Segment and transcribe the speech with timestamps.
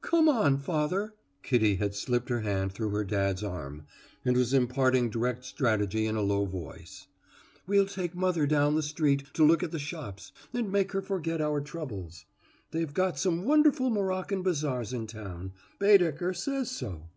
[0.00, 3.84] "Come on, father" Kitty had slipped her hand through her dad's arm,
[4.24, 7.08] and was imparting direct strategy in a low voice
[7.66, 11.42] "we'll take mother down the street to look at the shops and make her forget
[11.42, 12.24] our troubles.
[12.70, 17.10] They've got some wonderful Moroccan bazaars in town; Baedeker says so."